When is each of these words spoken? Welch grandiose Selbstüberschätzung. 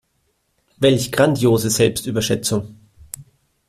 Welch 0.79 1.11
grandiose 1.11 1.69
Selbstüberschätzung. 1.69 2.75